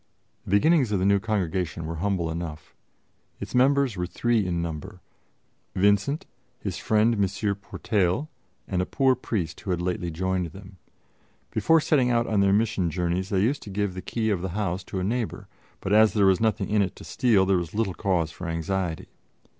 The 0.45 0.49
beginnings 0.49 0.91
of 0.91 0.97
the 0.97 1.05
new 1.05 1.19
Congregation 1.19 1.85
were 1.85 1.97
humble 1.97 2.31
enough. 2.31 2.73
Its 3.39 3.53
members 3.53 3.95
were 3.95 4.07
three 4.07 4.47
in 4.47 4.59
number: 4.59 4.99
Vincent, 5.75 6.25
his 6.59 6.77
friend 6.77 7.13
M. 7.13 7.21
Portail, 7.57 8.27
and 8.67 8.81
a 8.81 8.87
poor 8.87 9.13
priest 9.13 9.61
who 9.61 9.69
had 9.69 9.79
lately 9.79 10.09
joined 10.09 10.47
them. 10.53 10.77
Before 11.51 11.79
setting 11.79 12.09
out 12.09 12.25
on 12.25 12.39
their 12.39 12.51
mission 12.51 12.89
journeys 12.89 13.29
they 13.29 13.41
used 13.41 13.61
to 13.61 13.69
give 13.69 13.93
the 13.93 14.01
key 14.01 14.31
of 14.31 14.41
the 14.41 14.49
house 14.57 14.83
to 14.85 14.99
a 14.99 15.03
neighbor; 15.03 15.47
but 15.81 15.93
as 15.93 16.13
there 16.13 16.25
was 16.25 16.41
nothing 16.41 16.67
in 16.71 16.81
it 16.81 16.95
to 16.95 17.03
steal, 17.03 17.45
there 17.45 17.57
was 17.57 17.75
little 17.75 17.93
cause 17.93 18.31
for 18.31 18.47
anxiety. 18.47 19.09